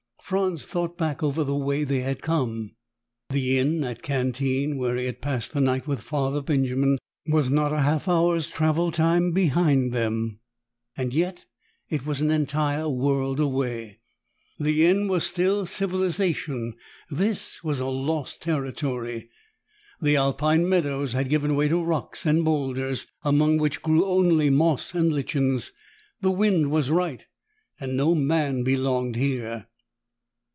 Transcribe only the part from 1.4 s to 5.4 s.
the way they had come. The inn at Cantine, where he had